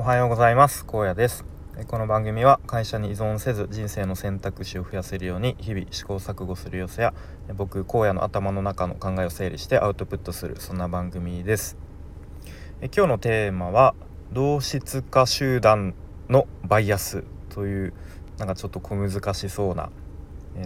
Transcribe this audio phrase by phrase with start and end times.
[0.00, 0.86] おはようございます。
[0.86, 1.44] 高野です。
[1.88, 7.12] この番組は会社に依存せず人生の選択肢を増やせるように日々試行錯誤する様子や
[7.56, 11.76] 僕荒野の頭の中の考えを整理してアウトプットするそんな番組です。
[12.80, 13.96] 今日のテーマは
[14.32, 15.96] 同質化集団
[16.28, 17.92] のバイアスという
[18.38, 19.90] なんかちょっと小難しそうな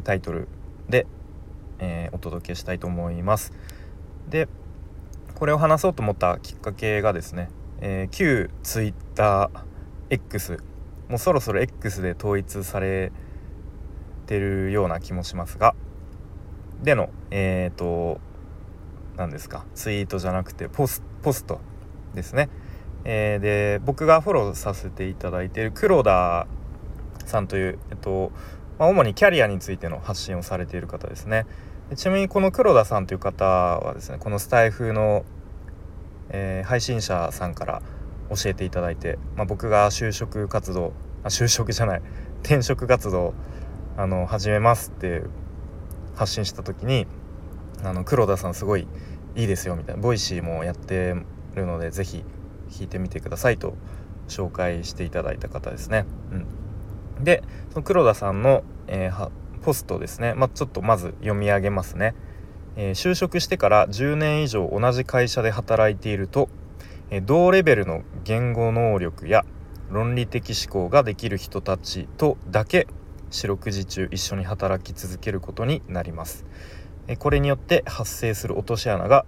[0.05, 0.47] タイトル
[0.91, 1.07] で、
[1.79, 3.55] えー、お届けしたいと思います。
[4.29, 4.47] で
[5.35, 7.49] これを話そうと思ったきっかけがですね
[7.85, 10.63] えー、旧 TwitterX
[11.09, 13.11] もうそろそろ X で統一され
[14.27, 15.75] てるような気もしますが
[16.83, 18.21] でのえっ、ー、と
[19.17, 21.61] 何ですかツイートじゃなくてポスポスト
[22.15, 22.51] ですね、
[23.05, 26.47] えー、で僕がフォローさせていただいている黒田
[27.27, 28.31] さんという、えっと
[28.79, 31.47] まあ、主にキャリアについての発信をされている方ですね。
[31.95, 35.25] ちなみにこの黒田さんという方はですねこのスタエフの
[36.33, 37.83] えー、配信者さんから
[38.31, 42.03] 教えていただいて、まあ、僕が就職活動あ就職じゃない
[42.43, 43.35] 転職活動
[43.97, 45.23] あの始めますって
[46.17, 47.07] 発信した時に
[47.85, 48.89] あの黒田さんすごい
[49.37, 51.15] いいですよみたいな Voicy もやって
[51.55, 52.25] るので是非
[52.71, 53.75] 聞いてみてくださいと
[54.29, 56.07] 紹介していただいた方ですね。
[57.19, 59.31] うん、でその黒田さんの、えー、
[59.63, 62.15] ポストですね、まあ、ちょっとまず読み上げますね。
[62.77, 66.49] えー、就職してから10年以上同じ会社で働いていると、
[67.11, 69.45] えー、同レベルの言語能力や
[69.91, 72.87] 論理的思考ができる人たちとだけ
[73.31, 76.45] 四六時中一緒に働き続けることになります。
[77.09, 79.27] えー、これによって発生する落とし穴が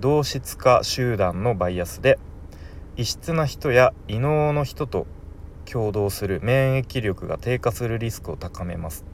[0.00, 2.18] 同質化集団のバイアスで
[2.96, 5.06] 異質な人や異能の人と
[5.64, 9.04] 共同する免疫力が低下するリスクを高めます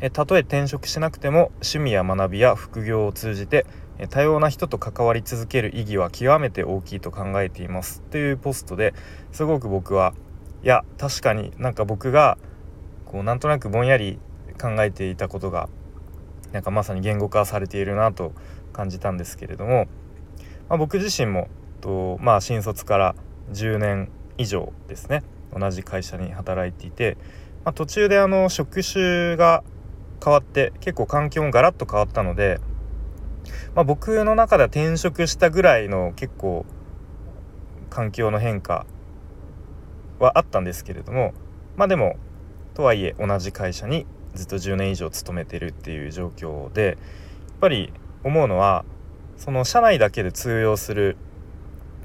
[0.00, 3.66] えたとえ転職しなくても趣味や学びや副業を通じて
[4.08, 8.00] 多様な人と関わり続ける意義は極めて大きいと考えています。
[8.10, 8.94] というポストで
[9.30, 10.14] すごく僕は
[10.62, 12.38] いや確かになんか僕が
[13.04, 14.18] こうなんとなくぼんやり
[14.60, 15.68] 考えていたことが
[16.52, 18.32] なんかまさに言語化されているなと
[18.72, 19.86] 感じたんですけれども、
[20.68, 21.48] まあ、僕自身も
[21.80, 23.14] と、まあ、新卒から
[23.52, 25.22] 10年以上ですね
[25.56, 27.16] 同じ会社に働いていて、
[27.64, 29.62] まあ、途中であの職種が
[30.22, 32.60] 変わって結構環境もガラッと変わったので、
[33.74, 36.66] まあ、僕の中では転職したぐらいの結構
[37.88, 38.86] 環境の変化
[40.18, 41.32] はあったんですけれども
[41.76, 42.16] まあでも
[42.74, 46.96] とはいえ同じ会社にずっと10年以上勤めてるっていう状況でやっ
[47.60, 47.92] ぱり
[48.22, 48.84] 思うのは
[49.36, 51.16] その社内だけで通用する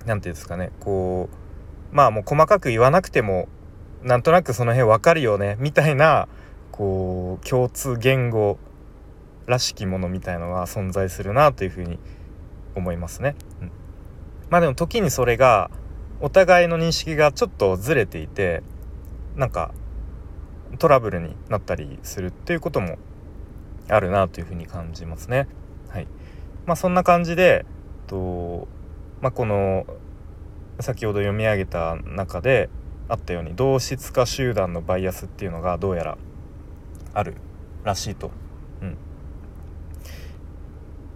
[0.06, 1.30] 何て言うんですかねこ
[1.92, 3.48] うまあもう細かく言わなくても
[4.02, 6.28] なんとなくその辺わかるよねみたいな
[6.78, 8.58] こう共通言語
[9.46, 12.00] らしきものみたいのが存在するなというふうに
[12.76, 13.36] 思いますね。
[13.62, 13.72] うん、
[14.50, 15.72] まあでも時にそれが
[16.20, 18.62] お互いの認識がちょっとずれていて
[19.36, 19.74] なんか
[20.78, 22.98] トラブルになったりするっていうことも
[23.88, 25.48] あるなというふうに感じますね。
[25.88, 26.08] はい。
[26.66, 27.66] まあそんな感じで
[28.08, 28.68] と
[29.22, 29.86] まあこの
[30.82, 32.70] 先ほど読み上げた中で
[33.08, 36.18] あったように同質化集団のバイアスっていうのがどうやら
[37.16, 37.34] ある
[37.84, 38.30] らしいと。
[38.82, 38.98] うん、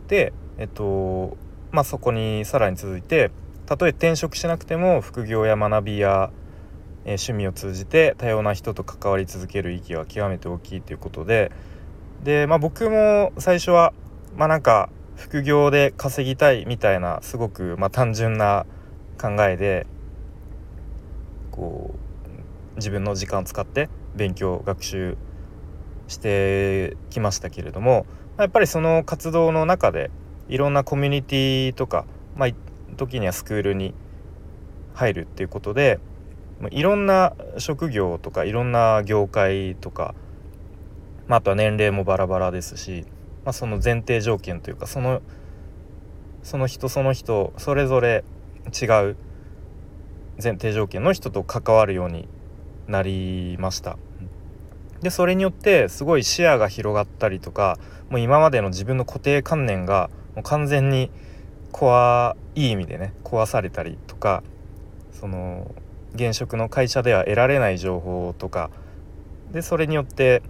[0.07, 1.37] でえっと
[1.71, 3.31] まあそこにさらに続いて
[3.67, 6.31] たとえ転職しなくても副業や学びや、
[7.05, 11.51] えー、趣味を通じて多様な人と関わり続ける意義は極めて大きいということで
[12.23, 13.93] で、まあ、僕も最初は
[14.35, 18.65] まあなんか副業で稼ぎたいみたいなすごくまあ単純な
[19.21, 19.85] 考えで
[21.51, 25.17] こう自分の時間を使って勉強学習
[26.09, 28.05] してきましたけれども
[28.37, 30.11] やっぱりその活動の中で
[30.47, 32.05] いろんなコミュニティとか、
[32.35, 32.49] まあ、
[32.97, 33.93] 時にはスクールに
[34.93, 35.99] 入るっていうことで
[36.71, 40.13] いろんな職業とかいろんな業界とか、
[41.27, 43.05] まあ、あとは年齢もバラバラですし、
[43.45, 45.21] まあ、その前提条件というかその
[46.43, 48.23] その人その人それぞれ
[48.69, 49.15] 違う
[50.41, 52.27] 前提条件の人と関わるように
[52.88, 53.97] なりました。
[55.01, 57.78] でそれによってすごい視野が広がったりとか
[58.10, 61.12] もう今までの自分の固定観念がもう完全に
[61.72, 64.44] 壊いい意味でね壊されたりとか
[65.12, 65.72] その
[66.16, 68.72] 現職の会社では得られない情報とか
[69.51, 70.42] でそれによって、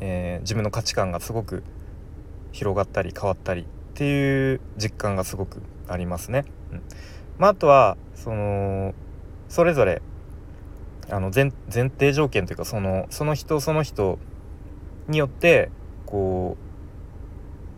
[0.00, 1.62] えー、自分の価値観がすごく
[2.52, 6.44] 広がったり変わったりっていう実感がすごくありますね。
[6.72, 6.82] うん
[7.38, 8.94] まあ、あとはその
[9.48, 10.02] それぞれ
[11.10, 14.18] あの前前提条件というかそのその人その人
[15.08, 15.70] によって
[16.06, 16.56] こ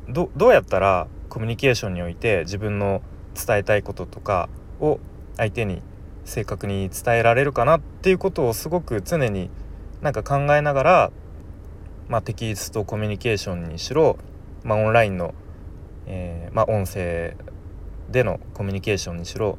[0.08, 3.00] うどどうやったらコミュニケーションにおいて自分の
[3.34, 4.48] 伝えたいこととか
[4.80, 5.00] を
[5.36, 5.80] 相手に
[6.24, 9.50] 正確に伝えられるかなっていうことをすごく常に
[10.02, 11.12] なんか考えながら、
[12.08, 14.18] まあ、テキストコミュニケーションにしろ、
[14.62, 15.34] まあ、オンラインの、
[16.06, 17.36] えー、まあ、音声
[18.10, 19.58] でのコミュニケーションにしろ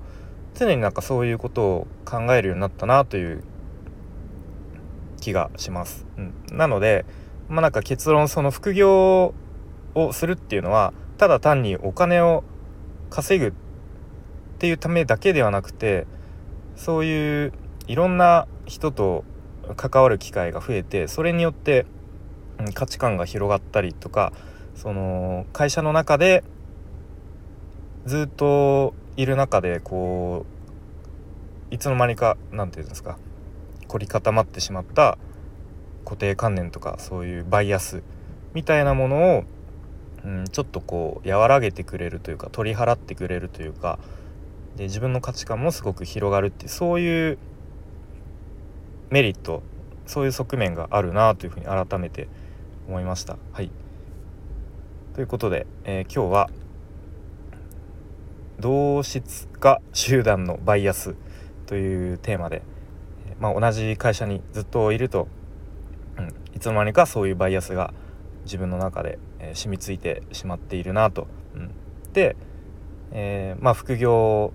[0.54, 3.44] 常になんかそういうことを考えるようになったなという
[5.24, 6.06] 気がします。
[6.18, 7.06] うん、なので、
[7.48, 9.34] まあ、なんか結論その副業
[9.96, 12.44] をするっていうのはただ単にお金を
[13.10, 13.54] 稼ぐっ
[14.60, 16.08] ていうためだけではなくて
[16.76, 17.54] そういう
[17.88, 19.24] いろんな人と
[19.78, 21.86] 関わる機会が増えてそれによって
[22.74, 24.34] 価値観が広がったりとか
[24.76, 26.44] その会社の中で
[28.06, 30.46] ずっといる中でこ
[31.72, 33.18] ういつの間にか何て言うんですか
[33.94, 35.20] 凝り固まってしまった
[36.04, 38.02] 固定観念とかそういうバイアス
[38.56, 39.44] みたいなものを、
[40.26, 44.00] うん、ちょっとこう和らげてくれるというか取り払ってくれるというか
[44.78, 47.38] で自分の価値観もすごく広がるってそういう
[49.12, 49.62] メリット
[50.08, 52.28] そういう側面があるなというふうに改めて
[52.88, 53.38] 思いました。
[53.52, 53.70] はい
[55.14, 56.50] ということで、えー、今日は
[58.60, 61.14] 同質化集団のバイアス
[61.68, 62.64] というテーマで、
[63.44, 65.28] まあ、同じ会社にずっといると、
[66.18, 67.94] うん、いつの間にかそういうバイアスが
[68.46, 71.28] 自分の中で、えー、染みついてしまっているなと。
[71.54, 71.72] うん、
[72.14, 72.38] で、
[73.12, 74.54] えー、まあ、副業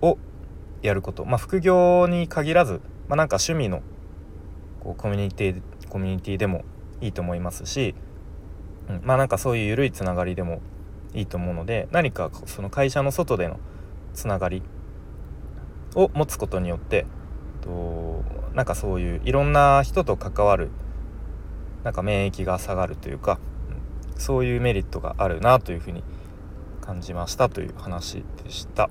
[0.00, 0.18] を
[0.82, 3.80] やること、まあ、副業に限らず、まあ、なんか趣味の
[4.80, 6.64] こうコミュニティコミュニティでも
[7.00, 7.94] いいと思いますし、
[8.88, 10.62] うん、まあなんかそういう緩いつながりでも
[11.14, 13.60] いいと思うので何かその会社の外での
[14.14, 14.62] つながり
[15.94, 17.06] を持つことによって
[17.66, 18.15] と
[18.56, 20.70] なんかそういういろんな人と関わる
[21.84, 23.38] なんか免疫が下がるというか、
[24.16, 26.02] そういうメリットがあるなというふうに
[26.80, 28.90] 感じましたという話でした。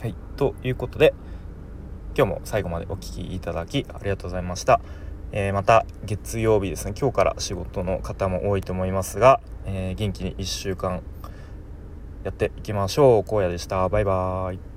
[0.00, 1.14] はいということで
[2.16, 4.80] 今日も最後までお聴きいただきありがとうございました。
[5.30, 11.00] えー、また月曜日ですね今日から仕事の方も多いと思いますが、えー、元気に1週間
[12.22, 14.71] やっていきましょう荒野でしたバイバーイ